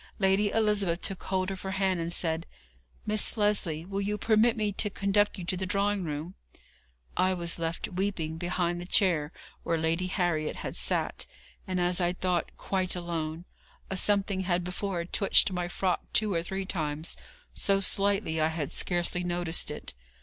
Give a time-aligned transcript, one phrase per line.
[0.17, 2.47] Lady Elizabeth took hold of her hand, and said:
[3.05, 6.33] 'Miss Lesley, will you permit me to conduct you to the drawing room?'
[7.15, 11.27] I was left weeping behind the chair where Lady Harriet had sate,
[11.67, 13.45] and, as I thought, quite alone.
[13.91, 17.15] A something had before twitched my frock two or three times,
[17.53, 19.93] so slightly I had scarcely noticed it.